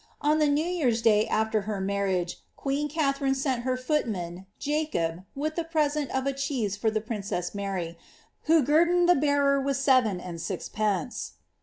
[0.19, 5.25] On the New year''s day after her marriage,' qneen Ka tharine sent her footman, Jacob,
[5.35, 7.95] with the present of a cheese for tks princess M;ir\,
[8.45, 11.33] who guerdoned the bearer with seven and sixpence.